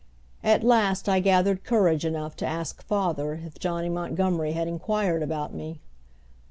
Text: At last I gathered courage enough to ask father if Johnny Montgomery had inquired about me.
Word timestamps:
At 0.43 0.63
last 0.63 1.07
I 1.07 1.19
gathered 1.19 1.63
courage 1.63 2.05
enough 2.05 2.35
to 2.37 2.45
ask 2.47 2.81
father 2.81 3.33
if 3.45 3.59
Johnny 3.59 3.87
Montgomery 3.87 4.53
had 4.53 4.67
inquired 4.67 5.21
about 5.21 5.53
me. 5.53 5.79